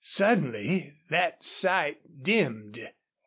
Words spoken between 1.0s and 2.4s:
that sight